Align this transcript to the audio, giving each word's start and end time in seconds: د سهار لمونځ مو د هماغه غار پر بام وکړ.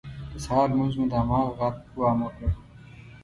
د 0.31 0.33
سهار 0.45 0.67
لمونځ 0.71 0.93
مو 0.99 1.05
د 1.11 1.13
هماغه 1.21 1.51
غار 1.57 1.73
پر 1.81 1.89
بام 1.97 2.17
وکړ. 2.23 2.47